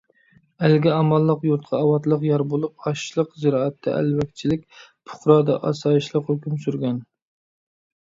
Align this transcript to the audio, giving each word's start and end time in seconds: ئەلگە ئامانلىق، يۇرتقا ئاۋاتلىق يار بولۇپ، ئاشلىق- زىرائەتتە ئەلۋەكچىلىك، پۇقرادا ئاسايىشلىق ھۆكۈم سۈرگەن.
ئەلگە 0.67 0.93
ئامانلىق، 0.99 1.45
يۇرتقا 1.47 1.81
ئاۋاتلىق 1.81 2.25
يار 2.29 2.45
بولۇپ، 2.55 2.87
ئاشلىق- 2.87 3.31
زىرائەتتە 3.45 3.95
ئەلۋەكچىلىك، 4.01 4.67
پۇقرادا 4.89 5.63
ئاسايىشلىق 5.71 6.29
ھۆكۈم 6.37 6.61
سۈرگەن. 6.69 7.03